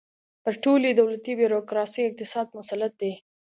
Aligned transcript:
پر 0.43 0.53
ټولې 0.63 0.89
دولتي 1.01 1.31
بیروکراسۍ 1.41 2.01
او 2.03 2.09
اقتصاد 2.11 2.47
مسلط 2.57 2.93
دی. 3.01 3.13